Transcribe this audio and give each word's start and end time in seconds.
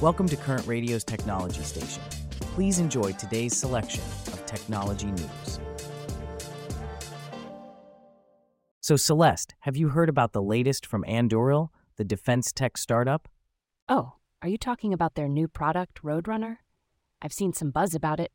Welcome 0.00 0.28
to 0.28 0.36
Current 0.36 0.64
Radio's 0.64 1.02
Technology 1.02 1.60
Station. 1.62 2.00
Please 2.38 2.78
enjoy 2.78 3.10
today's 3.14 3.56
selection 3.56 4.04
of 4.28 4.46
technology 4.46 5.08
news. 5.08 5.58
So, 8.80 8.94
Celeste, 8.94 9.56
have 9.58 9.76
you 9.76 9.88
heard 9.88 10.08
about 10.08 10.32
the 10.32 10.40
latest 10.40 10.86
from 10.86 11.02
Anduril, 11.02 11.70
the 11.96 12.04
defense 12.04 12.52
tech 12.52 12.78
startup? 12.78 13.26
Oh, 13.88 14.12
are 14.40 14.48
you 14.48 14.56
talking 14.56 14.92
about 14.92 15.16
their 15.16 15.26
new 15.26 15.48
product, 15.48 16.00
Roadrunner? 16.04 16.58
I've 17.20 17.32
seen 17.32 17.52
some 17.52 17.72
buzz 17.72 17.92
about 17.92 18.20
it. 18.20 18.30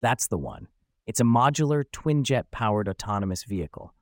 That's 0.00 0.28
the 0.28 0.38
one. 0.38 0.68
It's 1.04 1.18
a 1.18 1.24
modular, 1.24 1.82
twin 1.90 2.22
jet 2.22 2.52
powered 2.52 2.88
autonomous 2.88 3.42
vehicle. 3.42 3.92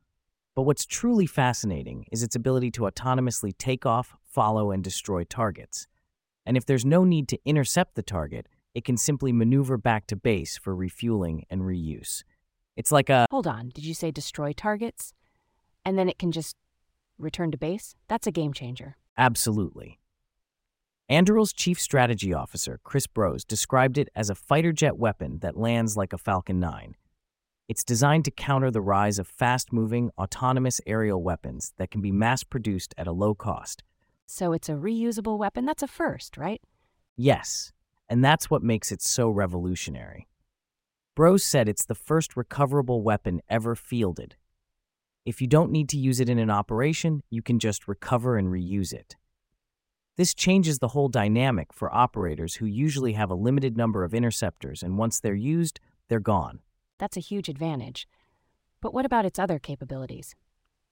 But 0.55 0.65
what's 0.65 0.85
truly 0.85 1.25
fascinating 1.25 2.05
is 2.13 2.23
its 2.23 2.37
ability 2.37 2.73
to 2.73 2.83
autonomously 2.83 3.57
take 3.57 3.87
off, 3.87 4.15
follow, 4.27 4.71
and 4.71 4.85
destroy 4.85 5.25
targets. 5.25 5.87
And 6.47 6.57
if 6.57 6.67
there's 6.67 6.85
no 6.85 7.05
need 7.05 7.29
to 7.29 7.39
intercept 7.45 7.95
the 7.95 8.03
target, 8.03 8.49
it 8.75 8.85
can 8.85 8.97
simply 8.97 9.33
maneuver 9.33 9.77
back 9.77 10.07
to 10.09 10.17
base 10.17 10.59
for 10.59 10.75
refueling 10.75 11.45
and 11.49 11.63
reuse. 11.63 12.23
It's 12.77 12.93
like 12.93 13.09
a. 13.09 13.27
Hold 13.31 13.47
on, 13.47 13.71
did 13.71 13.85
you 13.85 13.95
say 13.95 14.11
destroy 14.11 14.53
targets? 14.53 15.13
And 15.85 15.99
then 15.99 16.09
it 16.09 16.19
can 16.19 16.33
just 16.33 16.57
return 17.19 17.51
to 17.53 17.59
base? 17.59 17.95
That's 18.09 18.27
a 18.27 18.33
game 18.33 18.53
changer. 18.53 18.97
Absolutely. 19.17 20.01
Anduril's 21.11 21.53
chief 21.53 21.81
strategy 21.81 22.33
officer, 22.33 22.81
Chris 22.83 23.07
Brose, 23.07 23.45
described 23.45 23.99
it 23.99 24.09
as 24.17 24.31
a 24.31 24.35
fighter 24.35 24.73
jet 24.73 24.97
weapon 24.97 25.39
that 25.41 25.57
lands 25.57 25.97
like 25.97 26.13
a 26.15 26.19
Falcon 26.19 26.59
9. 26.59 26.97
It's 27.69 27.85
designed 27.85 28.25
to 28.25 28.31
counter 28.31 28.71
the 28.71 28.81
rise 28.81 29.19
of 29.19 29.29
fast 29.29 29.73
moving, 29.73 30.11
autonomous 30.19 30.81
aerial 30.87 31.23
weapons 31.23 31.73
that 31.77 31.91
can 31.91 32.01
be 32.01 32.11
mass 32.11 32.43
produced 32.43 32.95
at 32.97 33.07
a 33.07 33.13
low 33.13 33.35
cost. 33.35 33.85
So 34.27 34.53
it's 34.53 34.69
a 34.69 34.73
reusable 34.73 35.39
weapon? 35.39 35.65
That's 35.65 35.83
a 35.83 35.89
first, 35.89 36.37
right? 36.37 36.61
Yes, 37.17 37.73
and 38.09 38.25
that's 38.25 38.51
what 38.51 38.63
makes 38.63 38.91
it 38.91 39.03
so 39.03 39.29
revolutionary. 39.29 40.29
Brose 41.15 41.45
said 41.45 41.69
it's 41.69 41.87
the 41.87 41.95
first 41.95 42.37
recoverable 42.37 43.03
weapon 43.03 43.41
ever 43.49 43.77
fielded. 43.77 44.37
If 45.25 45.41
you 45.41 45.47
don't 45.47 45.71
need 45.71 45.89
to 45.91 45.99
use 45.99 46.21
it 46.21 46.29
in 46.29 46.39
an 46.39 46.51
operation, 46.51 47.23
you 47.31 47.41
can 47.41 47.59
just 47.59 47.87
recover 47.87 48.37
and 48.37 48.49
reuse 48.49 48.93
it. 48.93 49.17
This 50.17 50.35
changes 50.35 50.79
the 50.79 50.89
whole 50.89 51.09
dynamic 51.09 51.73
for 51.73 51.93
operators 51.95 52.57
who 52.57 52.67
usually 52.67 53.15
have 53.15 53.31
a 53.31 53.35
limited 53.35 53.77
number 53.77 54.05
of 54.05 54.15
interceptors, 54.15 54.83
and 54.83 54.99
once 54.99 55.21
they're 55.21 55.35
used, 55.35 55.81
they're 56.09 56.21
gone. 56.21 56.61
That's 56.99 57.17
a 57.17 57.21
huge 57.21 57.49
advantage. 57.49 58.07
But 58.81 58.93
what 58.93 59.07
about 59.07 59.25
its 59.25 59.39
other 59.39 59.59
capabilities? 59.59 60.35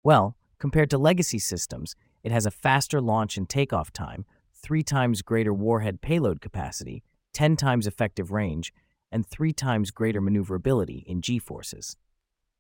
Well, 0.03 0.37
compared 0.59 0.91
to 0.91 0.99
legacy 0.99 1.39
systems, 1.39 1.95
it 2.23 2.33
has 2.33 2.47
a 2.47 2.51
faster 2.51 3.01
launch 3.01 3.37
and 3.37 3.49
takeoff 3.49 3.93
time, 3.93 4.25
three 4.55 4.83
times 4.83 5.23
greater 5.23 5.55
warhead 5.55 6.01
payload 6.01 6.41
capacity, 6.41 7.03
10 7.33 7.57
times 7.57 7.87
effective 7.87 8.31
range, 8.31 8.73
and 9.11 9.27
three 9.27 9.53
times 9.53 9.91
greater 9.91 10.21
maneuverability 10.21 11.05
in 11.07 11.21
G 11.21 11.39
forces. 11.39 11.97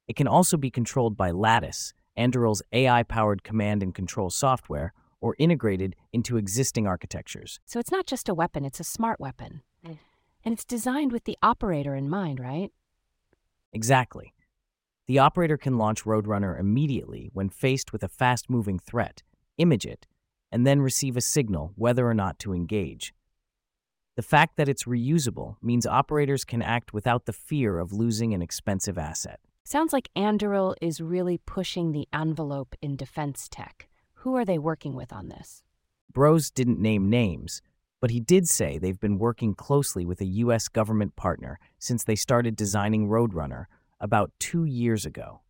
It 0.08 0.16
can 0.16 0.26
also 0.26 0.56
be 0.56 0.70
controlled 0.70 1.16
by 1.16 1.30
Lattice, 1.30 1.92
Anduril's 2.18 2.62
AI 2.72 3.02
powered 3.04 3.44
command 3.44 3.82
and 3.82 3.94
control 3.94 4.30
software, 4.30 4.92
or 5.20 5.36
integrated 5.38 5.94
into 6.12 6.36
existing 6.36 6.86
architectures. 6.86 7.60
So 7.66 7.78
it's 7.78 7.92
not 7.92 8.06
just 8.06 8.28
a 8.28 8.34
weapon, 8.34 8.64
it's 8.64 8.80
a 8.80 8.84
smart 8.84 9.20
weapon. 9.20 9.62
Mm. 9.86 9.98
And 10.44 10.54
it's 10.54 10.64
designed 10.64 11.12
with 11.12 11.24
the 11.24 11.36
operator 11.42 11.94
in 11.94 12.08
mind, 12.08 12.40
right? 12.40 12.70
Exactly. 13.72 14.32
The 15.06 15.18
operator 15.18 15.56
can 15.56 15.76
launch 15.76 16.04
Roadrunner 16.04 16.58
immediately 16.58 17.30
when 17.32 17.50
faced 17.50 17.92
with 17.92 18.02
a 18.02 18.08
fast 18.08 18.48
moving 18.48 18.78
threat, 18.78 19.22
image 19.60 19.86
it, 19.86 20.06
and 20.50 20.66
then 20.66 20.80
receive 20.80 21.16
a 21.16 21.20
signal 21.20 21.72
whether 21.76 22.08
or 22.08 22.14
not 22.14 22.38
to 22.40 22.54
engage. 22.54 23.14
The 24.16 24.22
fact 24.22 24.56
that 24.56 24.68
it's 24.68 24.84
reusable 24.84 25.56
means 25.62 25.86
operators 25.86 26.44
can 26.44 26.62
act 26.62 26.92
without 26.92 27.26
the 27.26 27.32
fear 27.32 27.78
of 27.78 27.92
losing 27.92 28.34
an 28.34 28.42
expensive 28.42 28.98
asset. 28.98 29.40
Sounds 29.64 29.92
like 29.92 30.10
Anduril 30.16 30.74
is 30.80 31.00
really 31.00 31.38
pushing 31.38 31.92
the 31.92 32.08
envelope 32.12 32.74
in 32.82 32.96
defense 32.96 33.48
tech. 33.48 33.88
Who 34.14 34.36
are 34.36 34.44
they 34.44 34.58
working 34.58 34.94
with 34.94 35.12
on 35.12 35.28
this? 35.28 35.62
Brose 36.12 36.50
didn't 36.50 36.80
name 36.80 37.08
names, 37.08 37.62
but 38.00 38.10
he 38.10 38.20
did 38.20 38.48
say 38.48 38.78
they've 38.78 38.98
been 38.98 39.18
working 39.18 39.54
closely 39.54 40.04
with 40.04 40.20
a 40.20 40.26
U.S. 40.26 40.68
government 40.68 41.14
partner 41.14 41.58
since 41.78 42.02
they 42.02 42.16
started 42.16 42.56
designing 42.56 43.08
Roadrunner 43.08 43.66
about 44.00 44.32
two 44.40 44.64
years 44.64 45.06
ago. 45.06 45.42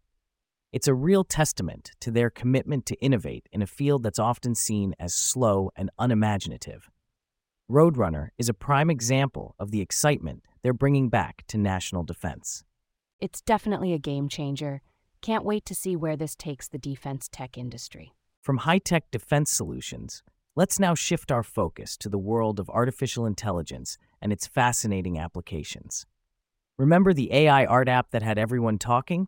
It's 0.72 0.86
a 0.86 0.94
real 0.94 1.24
testament 1.24 1.90
to 2.00 2.12
their 2.12 2.30
commitment 2.30 2.86
to 2.86 2.94
innovate 3.00 3.48
in 3.50 3.60
a 3.60 3.66
field 3.66 4.04
that's 4.04 4.20
often 4.20 4.54
seen 4.54 4.94
as 5.00 5.12
slow 5.12 5.72
and 5.74 5.90
unimaginative. 5.98 6.88
Roadrunner 7.68 8.28
is 8.38 8.48
a 8.48 8.54
prime 8.54 8.88
example 8.88 9.56
of 9.58 9.72
the 9.72 9.80
excitement 9.80 10.44
they're 10.62 10.72
bringing 10.72 11.08
back 11.08 11.42
to 11.48 11.58
national 11.58 12.04
defense. 12.04 12.62
It's 13.18 13.40
definitely 13.40 13.92
a 13.92 13.98
game 13.98 14.28
changer. 14.28 14.80
Can't 15.22 15.44
wait 15.44 15.64
to 15.66 15.74
see 15.74 15.96
where 15.96 16.16
this 16.16 16.36
takes 16.36 16.68
the 16.68 16.78
defense 16.78 17.28
tech 17.28 17.58
industry. 17.58 18.14
From 18.40 18.58
high 18.58 18.78
tech 18.78 19.10
defense 19.10 19.50
solutions, 19.50 20.22
let's 20.54 20.78
now 20.78 20.94
shift 20.94 21.32
our 21.32 21.42
focus 21.42 21.96
to 21.96 22.08
the 22.08 22.16
world 22.16 22.60
of 22.60 22.70
artificial 22.70 23.26
intelligence 23.26 23.98
and 24.22 24.32
its 24.32 24.46
fascinating 24.46 25.18
applications. 25.18 26.06
Remember 26.78 27.12
the 27.12 27.32
AI 27.32 27.64
art 27.64 27.88
app 27.88 28.12
that 28.12 28.22
had 28.22 28.38
everyone 28.38 28.78
talking? 28.78 29.26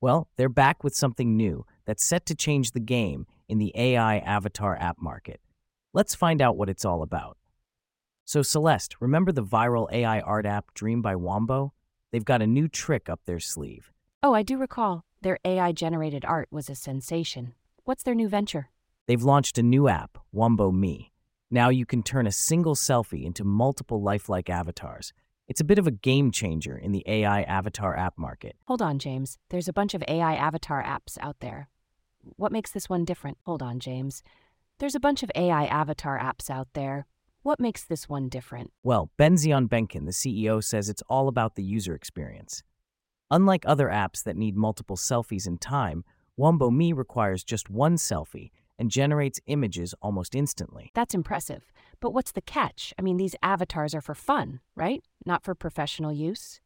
Well, 0.00 0.28
they're 0.36 0.48
back 0.48 0.84
with 0.84 0.94
something 0.94 1.36
new 1.36 1.66
that's 1.84 2.06
set 2.06 2.24
to 2.26 2.34
change 2.36 2.70
the 2.70 2.80
game 2.80 3.26
in 3.48 3.58
the 3.58 3.72
AI 3.74 4.18
avatar 4.18 4.76
app 4.76 5.00
market. 5.00 5.40
Let's 5.92 6.14
find 6.14 6.40
out 6.40 6.56
what 6.56 6.68
it's 6.68 6.84
all 6.84 7.02
about. 7.02 7.36
So, 8.24 8.42
Celeste, 8.42 8.94
remember 9.00 9.32
the 9.32 9.42
viral 9.42 9.90
AI 9.90 10.20
art 10.20 10.46
app 10.46 10.72
Dream 10.74 11.02
by 11.02 11.16
Wombo? 11.16 11.72
They've 12.12 12.24
got 12.24 12.42
a 12.42 12.46
new 12.46 12.68
trick 12.68 13.08
up 13.08 13.20
their 13.24 13.40
sleeve. 13.40 13.90
Oh, 14.22 14.34
I 14.34 14.42
do 14.42 14.56
recall. 14.56 15.04
Their 15.22 15.38
AI 15.44 15.72
generated 15.72 16.24
art 16.24 16.48
was 16.50 16.70
a 16.70 16.74
sensation. 16.76 17.54
What's 17.84 18.04
their 18.04 18.14
new 18.14 18.28
venture? 18.28 18.68
They've 19.06 19.22
launched 19.22 19.58
a 19.58 19.62
new 19.62 19.88
app, 19.88 20.18
Wombo 20.30 20.70
Me. 20.70 21.12
Now 21.50 21.70
you 21.70 21.86
can 21.86 22.02
turn 22.02 22.26
a 22.26 22.32
single 22.32 22.76
selfie 22.76 23.24
into 23.24 23.42
multiple 23.42 24.00
lifelike 24.00 24.50
avatars. 24.50 25.12
It's 25.48 25.62
a 25.62 25.64
bit 25.64 25.78
of 25.78 25.86
a 25.86 25.90
game 25.90 26.30
changer 26.30 26.76
in 26.76 26.92
the 26.92 27.02
AI 27.06 27.40
avatar 27.42 27.96
app 27.96 28.18
market. 28.18 28.56
Hold 28.66 28.82
on, 28.82 28.98
James. 28.98 29.38
There's 29.48 29.66
a 29.66 29.72
bunch 29.72 29.94
of 29.94 30.04
AI 30.06 30.34
avatar 30.34 30.82
apps 30.82 31.16
out 31.22 31.36
there. 31.40 31.70
What 32.36 32.52
makes 32.52 32.70
this 32.70 32.90
one 32.90 33.06
different? 33.06 33.38
Hold 33.46 33.62
on, 33.62 33.80
James. 33.80 34.22
There's 34.78 34.94
a 34.94 35.00
bunch 35.00 35.22
of 35.22 35.30
AI 35.34 35.64
avatar 35.64 36.18
apps 36.18 36.50
out 36.50 36.68
there. 36.74 37.06
What 37.42 37.60
makes 37.60 37.82
this 37.82 38.10
one 38.10 38.28
different? 38.28 38.72
Well, 38.82 39.10
Benzion 39.18 39.68
Benkhin, 39.68 40.04
the 40.04 40.12
CEO, 40.12 40.62
says 40.62 40.90
it's 40.90 41.02
all 41.08 41.28
about 41.28 41.54
the 41.54 41.62
user 41.62 41.94
experience. 41.94 42.62
Unlike 43.30 43.64
other 43.64 43.88
apps 43.88 44.22
that 44.24 44.36
need 44.36 44.54
multiple 44.54 44.96
selfies 44.96 45.46
in 45.46 45.56
time, 45.56 46.04
Wombo 46.36 46.70
Me 46.70 46.92
requires 46.92 47.42
just 47.42 47.70
one 47.70 47.96
selfie 47.96 48.50
and 48.78 48.90
generates 48.90 49.40
images 49.46 49.94
almost 50.00 50.34
instantly. 50.34 50.90
That's 50.94 51.14
impressive. 51.14 51.72
But 52.00 52.12
what's 52.12 52.32
the 52.32 52.40
catch? 52.40 52.94
I 52.98 53.02
mean, 53.02 53.16
these 53.16 53.34
avatars 53.42 53.94
are 53.94 54.00
for 54.00 54.14
fun, 54.14 54.60
right? 54.76 55.02
Not 55.26 55.42
for 55.44 55.54
professional 55.54 56.12
use? 56.12 56.60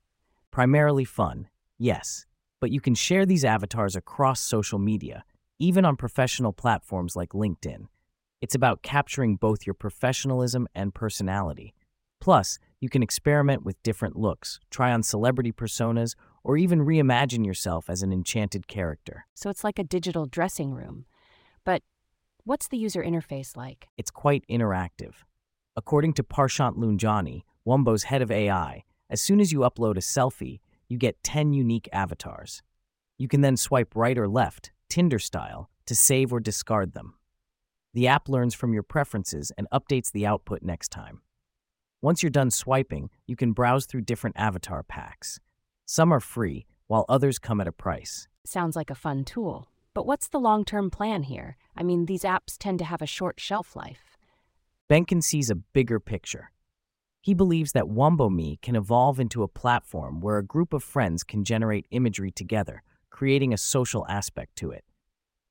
Primarily 0.51 1.05
fun, 1.05 1.49
yes. 1.79 2.27
But 2.61 2.71
you 2.71 2.81
can 2.81 2.95
share 2.95 3.25
these 3.25 3.45
avatars 3.45 3.97
across 3.97 4.41
social 4.41 4.79
media, 4.79 5.25
even 5.59 5.85
on 5.85 5.97
professional 5.97 6.53
platforms 6.53 7.17
like 7.17 7.31
LinkedIn. 7.31 7.87
It's 8.41 8.55
about 8.55 8.83
capturing 8.83 9.37
both 9.37 9.67
your 9.67 9.75
professionalism 9.75 10.67
and 10.75 10.95
personality. 10.95 11.75
Plus, 12.21 12.59
you 12.81 12.89
can 12.89 13.03
experiment 13.03 13.65
with 13.65 13.83
different 13.83 14.17
looks, 14.17 14.61
try 14.71 14.93
on 14.93 15.03
celebrity 15.03 15.51
personas, 15.51 16.15
or 16.45 16.57
even 16.57 16.81
reimagine 16.81 17.47
yourself 17.47 17.89
as 17.89 18.03
an 18.03 18.13
enchanted 18.13 18.69
character. 18.69 19.27
So 19.35 19.51
it's 19.51 19.65
like 19.65 19.79
a 19.79 19.85
digital 19.85 20.27
dressing 20.27 20.73
room. 20.73 21.07
But 21.65 21.83
what's 22.45 22.69
the 22.69 22.79
user 22.79 23.03
interface 23.03 23.57
like? 23.57 23.89
It's 23.97 24.11
quite 24.11 24.45
interactive. 24.51 25.15
According 25.77 26.15
to 26.15 26.25
Parshant 26.25 26.77
Loungani, 26.77 27.43
Wombo's 27.67 28.05
head 28.05 28.23
of 28.23 28.31
AI, 28.31 28.85
as 29.09 29.21
soon 29.21 29.41
as 29.41 29.53
you 29.53 29.61
upload 29.61 29.97
a 29.97 30.01
selfie, 30.01 30.61
you 30.89 30.99
get 30.99 31.23
10 31.23 31.53
unique 31.53 31.89
avatars. 31.93 32.63
You 33.19 33.29
can 33.29 33.41
then 33.41 33.57
swipe 33.57 33.95
right 33.95 34.19
or 34.19 34.29
left, 34.29 34.73
Tinder 34.89 35.19
style, 35.19 35.71
to 35.87 35.95
save 35.95 36.33
or 36.33 36.41
discard 36.41 36.93
them. 36.93 37.15
The 37.95 38.09
app 38.09 38.29
learns 38.29 38.55
from 38.55 38.73
your 38.73 38.83
preferences 38.83 39.53
and 39.57 39.69
updates 39.73 40.11
the 40.11 40.27
output 40.27 40.63
next 40.63 40.89
time. 40.89 41.23
Once 42.01 42.23
you're 42.23 42.31
done 42.31 42.51
swiping, 42.51 43.11
you 43.27 43.37
can 43.37 43.53
browse 43.53 43.87
through 43.87 44.01
different 44.01 44.37
avatar 44.39 44.83
packs. 44.83 45.39
Some 45.87 46.13
are 46.13 46.21
free, 46.21 46.67
while 46.89 47.05
others 47.09 47.39
come 47.39 47.61
at 47.61 47.69
a 47.69 47.73
price. 47.73 48.29
Sounds 48.45 48.75
like 48.75 48.91
a 48.91 48.95
fun 48.95 49.25
tool. 49.25 49.69
But 49.95 50.07
what's 50.07 50.29
the 50.29 50.41
long 50.41 50.65
term 50.65 50.91
plan 50.91 51.25
here? 51.25 51.57
I 51.77 51.83
mean, 51.83 52.07
these 52.07 52.23
apps 52.23 52.57
tend 52.59 52.79
to 52.79 52.85
have 52.85 53.03
a 53.03 53.07
short 53.07 53.39
shelf 53.39 53.77
life. 53.77 54.17
Benkhin 54.91 55.23
sees 55.23 55.51
a 55.51 55.55
bigger 55.55 56.01
picture. 56.01 56.51
He 57.21 57.35
believes 57.35 57.73
that 57.73 57.89
Wombo 57.89 58.29
Me 58.31 58.59
can 58.63 58.75
evolve 58.75 59.21
into 59.21 59.43
a 59.43 59.49
platform 59.49 60.21
where 60.21 60.39
a 60.39 60.45
group 60.45 60.73
of 60.73 60.83
friends 60.83 61.23
can 61.23 61.45
generate 61.45 61.87
imagery 61.91 62.33
together, 62.33 62.83
creating 63.11 63.53
a 63.53 63.59
social 63.59 64.07
aspect 64.09 64.57
to 64.57 64.71
it. 64.71 64.85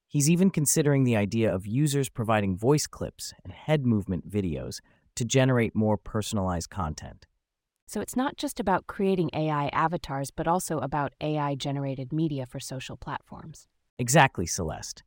He's 0.07 0.29
even 0.29 0.49
considering 0.49 1.05
the 1.05 1.15
idea 1.15 1.53
of 1.53 1.65
users 1.65 2.09
providing 2.09 2.57
voice 2.57 2.87
clips 2.87 3.33
and 3.45 3.53
head 3.53 3.85
movement 3.85 4.29
videos 4.29 4.79
to 5.15 5.23
generate 5.23 5.73
more 5.73 5.95
personalized 5.97 6.69
content. 6.69 7.25
So 7.87 8.01
it's 8.01 8.17
not 8.17 8.35
just 8.37 8.59
about 8.59 8.87
creating 8.87 9.29
AI 9.33 9.67
avatars, 9.67 10.31
but 10.31 10.47
also 10.47 10.79
about 10.79 11.13
AI 11.21 11.55
generated 11.55 12.11
media 12.11 12.45
for 12.45 12.59
social 12.59 12.97
platforms. 12.97 13.67
Exactly, 14.01 14.47
Celeste. 14.47 15.03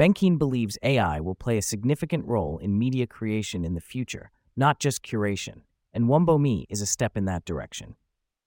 Benkhin 0.00 0.38
believes 0.38 0.78
AI 0.82 1.20
will 1.20 1.34
play 1.34 1.58
a 1.58 1.62
significant 1.62 2.24
role 2.24 2.56
in 2.56 2.78
media 2.78 3.06
creation 3.06 3.62
in 3.62 3.74
the 3.74 3.80
future, 3.94 4.30
not 4.56 4.80
just 4.80 5.02
curation, 5.02 5.64
and 5.92 6.08
Wombo.me 6.08 6.64
is 6.70 6.80
a 6.80 6.86
step 6.86 7.14
in 7.14 7.26
that 7.26 7.44
direction. 7.44 7.96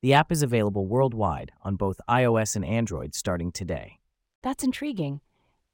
The 0.02 0.16
app 0.16 0.32
is 0.32 0.42
available 0.42 0.88
worldwide 0.88 1.52
on 1.62 1.76
both 1.76 2.02
iOS 2.10 2.56
and 2.56 2.66
Android 2.66 3.14
starting 3.14 3.52
today. 3.52 4.00
That's 4.42 4.64
intriguing. 4.64 5.22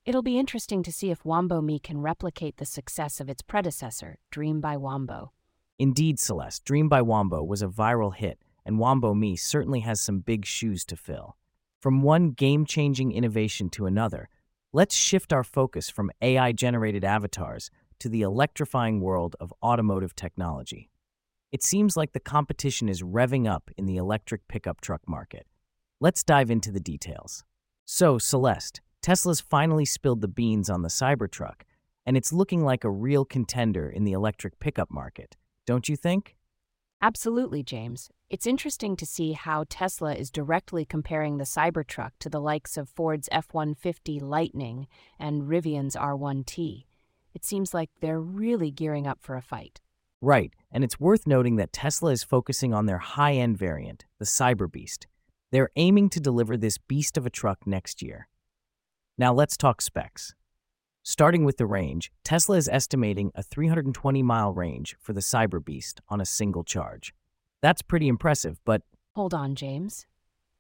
It'll 0.04 0.24
be 0.24 0.38
interesting 0.38 0.84
to 0.84 0.92
see 0.92 1.10
if 1.10 1.24
Wombo.me 1.24 1.80
can 1.80 2.02
replicate 2.02 2.58
the 2.58 2.66
success 2.66 3.22
of 3.22 3.30
its 3.30 3.42
predecessor, 3.42 4.18
Dream 4.30 4.60
by 4.60 4.76
Wombo. 4.76 5.32
Indeed, 5.80 6.20
Celeste, 6.20 6.66
Dream 6.66 6.90
by 6.90 7.02
Wombo 7.02 7.46
was 7.46 7.62
a 7.62 7.68
viral 7.70 8.14
hit, 8.14 8.40
and 8.66 8.78
Wombo.me 8.78 9.38
certainly 9.38 9.80
has 9.80 10.02
some 10.02 10.20
big 10.20 10.46
shoes 10.46 10.84
to 10.84 10.98
fill. 10.98 11.38
From 11.80 12.02
one 12.02 12.32
game 12.32 12.66
changing 12.66 13.12
innovation 13.12 13.70
to 13.72 13.86
another, 13.86 14.30
let's 14.74 14.96
shift 14.96 15.32
our 15.32 15.44
focus 15.44 15.90
from 15.90 16.12
AI 16.22 16.52
generated 16.52 17.04
avatars 17.04 17.70
to 18.00 18.10
the 18.10 18.22
electrifying 18.22 19.02
world 19.02 19.36
of 19.40 19.54
automotive 19.64 20.16
technology. 20.16 20.90
It 21.52 21.64
seems 21.64 21.96
like 21.96 22.14
the 22.14 22.20
competition 22.20 22.90
is 22.90 23.04
revving 23.04 23.50
up 23.50 23.70
in 23.78 23.86
the 23.86 23.98
electric 23.98 24.48
pickup 24.48 24.82
truck 24.82 25.02
market. 25.08 25.48
Let's 26.00 26.24
dive 26.24 26.52
into 26.52 26.72
the 26.72 26.80
details. 26.80 27.44
So, 27.86 28.18
Celeste, 28.18 28.82
Tesla's 29.02 29.40
finally 29.40 29.86
spilled 29.86 30.22
the 30.22 30.28
beans 30.28 30.70
on 30.70 30.82
the 30.82 30.90
Cybertruck, 30.90 31.62
and 32.06 32.18
it's 32.18 32.34
looking 32.34 32.64
like 32.64 32.84
a 32.84 32.92
real 32.92 33.24
contender 33.24 33.90
in 33.90 34.04
the 34.04 34.12
electric 34.12 34.60
pickup 34.60 34.92
market 34.92 35.38
don't 35.68 35.90
you 35.90 35.98
think? 35.98 36.38
Absolutely, 37.02 37.62
James. 37.62 38.10
It's 38.28 38.48
interesting 38.48 38.96
to 38.98 39.06
see 39.06 39.34
how 39.34 39.66
Tesla 39.70 40.16
is 40.16 40.32
directly 40.32 40.84
comparing 40.84 41.38
the 41.38 41.44
Cybertruck 41.44 42.12
to 42.20 42.30
the 42.30 42.42
likes 42.42 42.76
of 42.76 42.90
Ford's 42.90 43.30
F 43.32 43.54
150 43.54 44.20
Lightning 44.20 44.88
and 45.20 45.44
Rivian's 45.44 45.96
R1T. 45.96 46.86
It 47.36 47.46
seems 47.46 47.72
like 47.72 47.92
they're 48.02 48.20
really 48.20 48.72
gearing 48.72 49.06
up 49.06 49.20
for 49.22 49.36
a 49.36 49.44
fight. 49.44 49.80
Right, 50.22 50.52
and 50.72 50.84
it's 50.84 51.00
worth 51.00 51.28
noting 51.28 51.58
that 51.58 51.72
Tesla 51.72 52.12
is 52.12 52.24
focusing 52.24 52.74
on 52.74 52.88
their 52.88 52.98
high 52.98 53.34
end 53.34 53.60
variant, 53.60 54.06
the 54.18 54.26
Cyberbeast. 54.26 55.06
They're 55.52 55.70
aiming 55.76 56.10
to 56.10 56.20
deliver 56.20 56.58
this 56.58 56.80
beast 56.80 57.16
of 57.16 57.28
a 57.28 57.30
truck 57.30 57.68
next 57.68 58.02
year. 58.02 58.28
Now 59.20 59.34
let's 59.34 59.56
talk 59.56 59.82
specs. 59.82 60.34
Starting 61.10 61.46
with 61.46 61.56
the 61.56 61.66
range, 61.66 62.12
Tesla 62.26 62.58
is 62.58 62.68
estimating 62.68 63.32
a 63.34 63.42
320 63.42 64.22
mile 64.24 64.52
range 64.52 64.98
for 65.00 65.14
the 65.14 65.22
Cyberbeast 65.22 66.02
on 66.10 66.20
a 66.20 66.26
single 66.26 66.66
charge. 66.66 67.14
That's 67.62 67.82
pretty 67.82 68.10
impressive, 68.10 68.60
but. 68.66 68.82
Hold 69.16 69.34
on, 69.34 69.56
James. 69.56 70.06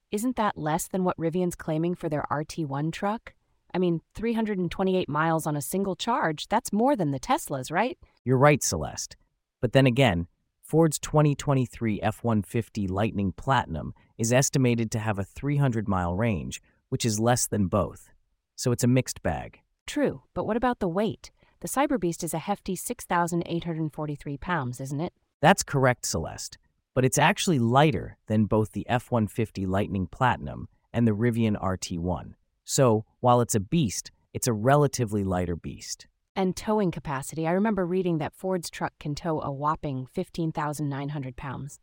Isn't 0.09 0.37
that 0.37 0.57
less 0.57 0.87
than 0.87 1.03
what 1.03 1.17
Rivian's 1.17 1.57
claiming 1.57 1.95
for 1.95 2.07
their 2.07 2.25
RT1 2.31 2.93
truck? 2.93 3.33
I 3.73 3.77
mean, 3.77 3.99
328 4.15 5.09
miles 5.09 5.45
on 5.45 5.57
a 5.57 5.61
single 5.61 5.97
charge, 5.97 6.47
that's 6.47 6.71
more 6.71 6.95
than 6.95 7.11
the 7.11 7.19
Teslas, 7.19 7.69
right? 7.69 7.97
You're 8.23 8.37
right, 8.37 8.63
Celeste. 8.63 9.17
But 9.59 9.73
then 9.73 9.85
again, 9.85 10.27
Ford's 10.61 10.97
2023 10.97 11.99
F 12.01 12.23
150 12.23 12.87
Lightning 12.87 13.33
Platinum 13.33 13.93
is 14.17 14.31
estimated 14.31 14.91
to 14.91 14.99
have 14.99 15.19
a 15.19 15.25
300 15.25 15.89
mile 15.89 16.15
range, 16.15 16.61
which 16.87 17.03
is 17.03 17.19
less 17.19 17.47
than 17.47 17.67
both. 17.67 18.11
So 18.55 18.71
it's 18.71 18.85
a 18.85 18.87
mixed 18.87 19.21
bag. 19.21 19.59
True, 19.87 20.21
but 20.33 20.45
what 20.45 20.57
about 20.57 20.79
the 20.79 20.87
weight? 20.89 21.31
The 21.61 21.67
Cyberbeast 21.67 22.23
is 22.23 22.33
a 22.33 22.39
hefty 22.39 22.75
6,843 22.75 24.37
pounds, 24.37 24.81
isn't 24.81 24.99
it? 24.99 25.13
That's 25.41 25.63
correct, 25.63 26.05
Celeste. 26.05 26.57
But 26.93 27.05
it's 27.05 27.17
actually 27.17 27.57
lighter 27.57 28.17
than 28.27 28.45
both 28.45 28.73
the 28.73 28.87
F 28.89 29.09
150 29.09 29.65
Lightning 29.65 30.07
Platinum 30.07 30.67
and 30.93 31.07
the 31.07 31.13
Rivian 31.13 31.59
RT1. 31.59 32.33
So, 32.65 33.05
while 33.21 33.39
it's 33.39 33.55
a 33.55 33.61
beast, 33.61 34.11
it's 34.33 34.47
a 34.47 34.53
relatively 34.53 35.23
lighter 35.23 35.55
beast. 35.55 36.05
And 36.35 36.55
towing 36.55 36.91
capacity. 36.91 37.47
I 37.47 37.51
remember 37.51 37.85
reading 37.85 38.17
that 38.17 38.35
Ford's 38.35 38.69
truck 38.69 38.93
can 38.99 39.15
tow 39.15 39.41
a 39.41 39.51
whopping 39.51 40.05
15,900 40.11 41.37
pounds. 41.37 41.79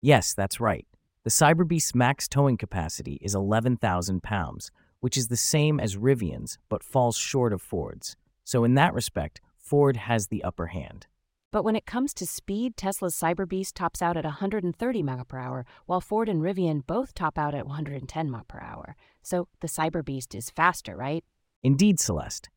Yes, 0.00 0.32
that's 0.32 0.58
right. 0.58 0.86
The 1.24 1.30
Cyberbeast's 1.30 1.94
max 1.94 2.26
towing 2.26 2.56
capacity 2.56 3.18
is 3.20 3.34
11,000 3.34 4.22
pounds, 4.22 4.70
which 5.00 5.16
is 5.16 5.28
the 5.28 5.36
same 5.36 5.80
as 5.80 5.96
Rivian's 5.96 6.58
but 6.68 6.82
falls 6.82 7.16
short 7.16 7.52
of 7.52 7.60
Ford's. 7.60 8.16
So, 8.44 8.64
in 8.64 8.74
that 8.74 8.94
respect, 8.94 9.40
Ford 9.58 9.96
has 9.96 10.28
the 10.28 10.44
upper 10.44 10.68
hand. 10.68 11.06
But 11.52 11.64
when 11.64 11.74
it 11.74 11.84
comes 11.84 12.14
to 12.14 12.26
speed, 12.26 12.76
Tesla's 12.76 13.16
Cyberbeast 13.16 13.72
tops 13.74 14.00
out 14.00 14.16
at 14.16 14.24
130 14.24 15.02
mph, 15.02 15.34
hour, 15.34 15.66
while 15.86 16.00
Ford 16.00 16.28
and 16.28 16.42
Rivian 16.42 16.86
both 16.86 17.12
top 17.12 17.36
out 17.36 17.54
at 17.54 17.66
110 17.66 18.30
mph. 18.30 18.44
hour. 18.60 18.94
So 19.22 19.48
the 19.60 19.66
Cyberbeast 19.66 20.34
is 20.34 20.50
faster, 20.50 20.96
right? 20.96 21.24
Indeed, 21.62 21.98
Celeste. 21.98 22.48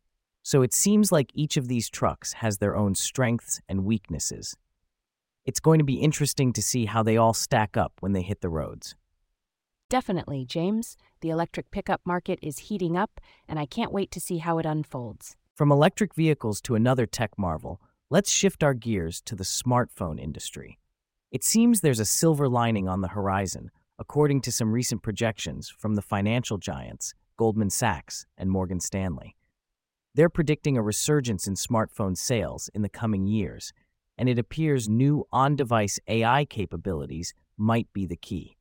So 0.44 0.62
it 0.62 0.74
seems 0.74 1.12
like 1.12 1.32
each 1.34 1.58
of 1.58 1.68
these 1.68 1.90
trucks 1.90 2.34
has 2.34 2.58
their 2.58 2.76
own 2.76 2.94
strengths 2.94 3.62
and 3.68 3.86
weaknesses. 3.86 4.56
It's 5.46 5.60
going 5.60 5.80
to 5.80 5.86
be 5.86 5.96
interesting 5.96 6.54
to 6.54 6.62
see 6.62 6.86
how 6.86 7.02
they 7.02 7.18
all 7.18 7.34
stack 7.34 7.76
up 7.76 7.94
when 8.00 8.14
they 8.14 8.22
hit 8.22 8.42
the 8.42 8.50
roads. 8.50 8.96
Definitely, 9.90 10.46
James. 10.46 10.98
The 11.24 11.30
electric 11.30 11.72
pickup 11.72 12.02
market 12.04 12.38
is 12.42 12.58
heating 12.68 12.98
up, 12.98 13.22
and 13.48 13.58
I 13.58 13.66
can't 13.66 13.94
wait 13.94 14.12
to 14.12 14.20
see 14.20 14.40
how 14.40 14.58
it 14.58 14.66
unfolds. 14.66 15.38
From 15.56 15.72
electric 15.72 16.14
vehicles 16.16 16.60
to 16.64 16.76
another 16.76 17.06
tech 17.06 17.40
marvel, 17.40 17.80
let's 18.10 18.30
shift 18.30 18.62
our 18.62 18.74
gears 18.74 19.22
to 19.22 19.36
the 19.38 19.46
smartphone 19.46 20.20
industry. 20.20 20.80
It 21.32 21.46
seems 21.46 21.80
there's 21.80 22.02
a 22.02 22.06
silver 22.06 22.50
lining 22.50 22.90
on 22.90 23.00
the 23.00 23.08
horizon, 23.08 23.72
according 23.98 24.42
to 24.42 24.52
some 24.52 24.74
recent 24.74 25.02
projections 25.02 25.70
from 25.70 25.96
the 25.96 26.02
financial 26.02 26.58
giants 26.58 27.14
Goldman 27.38 27.70
Sachs 27.70 28.26
and 28.38 28.52
Morgan 28.52 28.82
Stanley. 28.82 29.38
They're 30.14 30.28
predicting 30.28 30.76
a 30.76 30.84
resurgence 30.84 31.48
in 31.48 31.54
smartphone 31.54 32.18
sales 32.18 32.70
in 32.74 32.82
the 32.82 32.90
coming 32.90 33.28
years, 33.28 33.72
and 34.18 34.28
it 34.28 34.38
appears 34.38 34.90
new 34.90 35.26
on 35.32 35.56
device 35.56 36.02
AI 36.10 36.44
capabilities 36.44 37.34
might 37.56 37.88
be 37.94 38.06
the 38.06 38.18
key. 38.18 38.58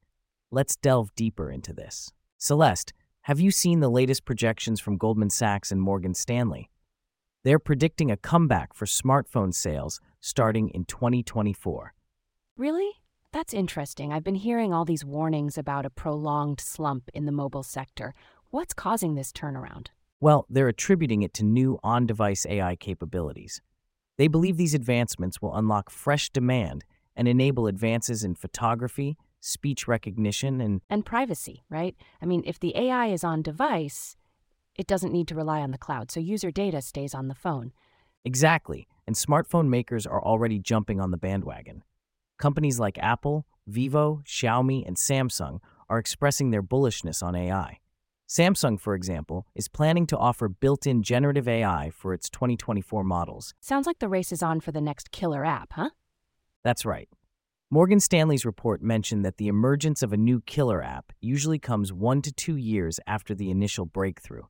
Let's 0.53 0.77
delve 0.77 1.13
deeper 1.17 1.51
into 1.51 1.73
this. 1.73 2.13
Celeste, 2.45 2.93
have 3.21 3.39
you 3.39 3.53
seen 3.53 3.79
the 3.79 3.89
latest 3.89 4.25
projections 4.25 4.81
from 4.81 4.97
Goldman 4.97 5.31
Sachs 5.31 5.71
and 5.71 5.81
Morgan 5.81 6.13
Stanley? 6.13 6.69
They're 7.45 7.61
predicting 7.61 8.11
a 8.11 8.17
comeback 8.17 8.75
for 8.75 8.85
smartphone 8.85 9.55
sales 9.55 10.01
starting 10.19 10.69
in 10.71 10.85
2024. 10.87 11.95
Really? 12.57 12.91
That's 13.33 13.55
interesting. 13.55 14.13
I've 14.13 14.25
been 14.25 14.35
hearing 14.35 14.75
all 14.75 14.85
these 14.85 15.05
warnings 15.05 15.57
about 15.57 15.87
a 15.87 15.91
prolonged 15.91 16.61
slump 16.61 17.11
in 17.15 17.27
the 17.27 17.31
mobile 17.31 17.63
sector. 17.63 18.13
What's 18.51 18.75
causing 18.75 19.15
this 19.15 19.31
turnaround? 19.31 19.91
Well, 20.19 20.45
they're 20.51 20.67
attributing 20.67 21.23
it 21.23 21.35
to 21.35 21.45
new 21.45 21.79
on 21.85 22.07
device 22.07 22.45
AI 22.47 22.75
capabilities. 22.75 23.61
They 24.19 24.27
believe 24.27 24.57
these 24.57 24.75
advancements 24.75 25.41
will 25.41 25.55
unlock 25.55 25.91
fresh 25.91 26.29
demand 26.29 26.83
and 27.15 27.29
enable 27.29 27.69
advances 27.69 28.25
in 28.25 28.35
photography, 28.35 29.17
speech 29.43 29.87
recognition 29.87 30.61
and 30.61 30.81
and 30.89 31.05
privacy, 31.05 31.65
right? 31.69 31.95
I 32.23 32.27
mean, 32.27 32.43
if 32.47 32.59
the 32.59 32.77
AI 32.77 33.09
is 33.09 33.25
on 33.25 33.43
device, 33.43 34.17
it 34.77 34.87
doesn't 34.87 35.13
need 35.13 35.29
to 35.29 35.35
rely 35.35 35.61
on 35.61 35.73
the 35.73 35.79
cloud, 35.79 36.11
so 36.11 36.21
user 36.21 36.51
data 36.51 36.81
stays 36.81 37.15
on 37.15 37.29
the 37.29 37.35
phone. 37.35 37.73
Exactly. 38.25 38.87
And 39.07 39.17
smartphone 39.17 39.69
makers 39.69 40.07
are 40.07 40.23
already 40.23 40.59
jumping 40.59 41.01
on 41.01 41.11
the 41.11 41.17
bandwagon. 41.17 41.83
Companies 42.39 42.79
like 42.79 42.99
Apple, 42.99 43.45
Vivo, 43.67 44.23
Xiaomi, 44.25 44.87
and 44.87 44.97
Samsung 44.97 45.59
are 45.91 45.99
expressing 45.99 46.51
their 46.51 46.63
bullishness 46.63 47.23
on 47.23 47.35
AI. 47.35 47.79
Samsung, 48.29 48.81
for 48.81 48.95
example, 48.95 49.47
is 49.55 49.69
planning 49.69 50.07
to 50.07 50.17
offer 50.17 50.49
built 50.49 50.87
in 50.87 51.03
generative 51.03 51.47
AI 51.47 51.91
for 51.91 52.15
its 52.15 52.31
2024 52.31 53.05
models. 53.05 53.53
Sounds 53.61 53.87
like 53.87 53.99
the 53.99 54.09
race 54.09 54.33
is 54.33 54.43
on 54.43 54.61
for 54.61 54.73
the 54.73 54.81
next 54.81 55.11
killer 55.11 55.45
app, 55.45 55.73
huh? 55.73 55.91
That's 56.65 56.87
right. 56.87 57.09
Morgan 57.75 58.01
Stanley's 58.01 58.45
report 58.45 58.83
mentioned 58.83 59.25
that 59.25 59.39
the 59.39 59.49
emergence 59.49 60.03
of 60.03 60.13
a 60.13 60.17
new 60.19 60.43
killer 60.43 60.83
app 60.83 61.11
usually 61.23 61.59
comes 61.59 61.91
one 61.91 62.21
to 62.21 62.31
two 62.31 62.57
years 62.57 63.01
after 63.07 63.35
the 63.35 63.51
initial 63.51 63.87
breakthrough. 63.87 64.43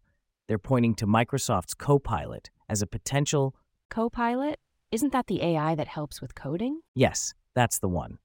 They're 0.48 0.58
pointing 0.58 0.96
to 0.96 1.06
Microsoft's 1.06 1.72
Copilot 1.72 2.50
as 2.68 2.82
a 2.82 2.86
potential. 2.88 3.54
Copilot? 3.90 4.58
Isn't 4.90 5.12
that 5.12 5.28
the 5.28 5.40
AI 5.40 5.76
that 5.76 5.86
helps 5.86 6.20
with 6.20 6.34
coding? 6.34 6.80
Yes, 6.96 7.32
that's 7.54 7.78
the 7.78 7.86
one. 7.86 8.18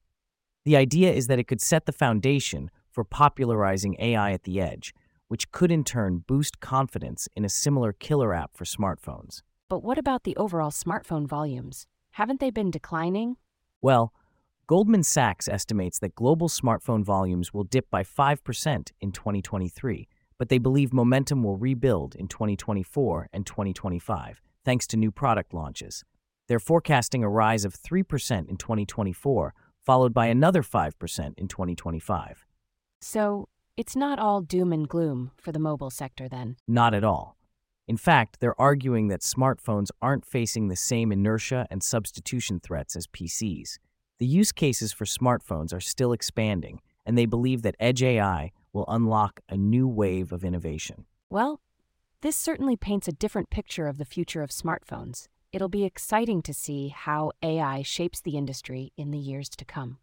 The 0.65 0.75
idea 0.75 1.13
is 1.13 1.27
that 1.27 1.37
it 1.37 1.47
could 1.47 1.61
set 1.61 1.85
the 1.85 1.91
foundation 1.91 2.71
for 2.89 3.03
popularizing 3.03 3.97
AI 3.99 4.31
at 4.31 4.45
the 4.45 4.59
edge, 4.59 4.95
which 5.27 5.51
could 5.51 5.71
in 5.71 5.83
turn 5.83 6.23
boost 6.25 6.59
confidence 6.59 7.27
in 7.35 7.45
a 7.45 7.49
similar 7.49 7.93
killer 7.93 8.33
app 8.33 8.57
for 8.57 8.65
smartphones. 8.65 9.43
But 9.69 9.83
what 9.83 9.99
about 9.99 10.23
the 10.23 10.35
overall 10.37 10.71
smartphone 10.71 11.27
volumes? 11.27 11.85
Haven't 12.13 12.39
they 12.39 12.49
been 12.49 12.71
declining? 12.71 13.35
Well, 13.79 14.11
Goldman 14.67 15.03
Sachs 15.03 15.47
estimates 15.47 15.97
that 15.99 16.13
global 16.13 16.49
smartphone 16.49 17.01
volumes 17.01 17.53
will 17.53 17.63
dip 17.63 17.89
by 17.89 18.03
5% 18.03 18.91
in 18.99 19.13
2023, 19.13 20.09
but 20.37 20.49
they 20.49 20.57
believe 20.57 20.91
momentum 20.91 21.41
will 21.41 21.55
rebuild 21.55 22.15
in 22.15 22.27
2024 22.27 23.29
and 23.31 23.45
2025 23.45 24.41
thanks 24.65 24.85
to 24.85 24.97
new 24.97 25.09
product 25.09 25.53
launches. 25.53 26.03
They're 26.49 26.59
forecasting 26.59 27.23
a 27.23 27.29
rise 27.29 27.63
of 27.63 27.73
3% 27.73 28.49
in 28.49 28.57
2024, 28.57 29.53
followed 29.85 30.13
by 30.13 30.25
another 30.25 30.61
5% 30.61 31.33
in 31.37 31.47
2025. 31.47 32.45
So, 32.99 33.47
it's 33.77 33.95
not 33.95 34.19
all 34.19 34.41
doom 34.41 34.73
and 34.73 34.89
gloom 34.89 35.31
for 35.37 35.53
the 35.53 35.59
mobile 35.59 35.89
sector 35.89 36.27
then. 36.27 36.57
Not 36.67 36.93
at 36.93 37.05
all. 37.05 37.37
In 37.87 37.95
fact, 37.95 38.41
they're 38.41 38.59
arguing 38.59 39.07
that 39.07 39.21
smartphones 39.21 39.91
aren't 40.01 40.25
facing 40.25 40.67
the 40.67 40.75
same 40.75 41.13
inertia 41.13 41.65
and 41.71 41.81
substitution 41.81 42.59
threats 42.59 42.97
as 42.97 43.07
PCs. 43.07 43.77
The 44.19 44.25
use 44.25 44.51
cases 44.51 44.91
for 44.91 45.05
smartphones 45.05 45.73
are 45.73 45.79
still 45.79 46.11
expanding, 46.11 46.81
and 47.05 47.17
they 47.17 47.27
believe 47.27 47.61
that 47.61 47.75
Edge 47.79 48.01
AI 48.01 48.51
will 48.73 48.85
unlock 48.87 49.41
a 49.47 49.55
new 49.55 49.87
wave 49.87 50.31
of 50.31 50.43
innovation. 50.43 51.05
Well, 51.29 51.61
this 52.21 52.35
certainly 52.35 52.75
paints 52.75 53.07
a 53.07 53.11
different 53.11 53.51
picture 53.51 53.87
of 53.87 53.99
the 53.99 54.05
future 54.05 54.41
of 54.41 54.49
smartphones. 54.49 55.27
It'll 55.51 55.69
be 55.69 55.85
exciting 55.85 56.41
to 56.43 56.53
see 56.53 56.89
how 56.89 57.31
AI 57.43 57.83
shapes 57.83 58.19
the 58.19 58.37
industry 58.37 58.91
in 58.97 59.11
the 59.11 59.19
years 59.19 59.49
to 59.49 59.65
come. 59.65 59.99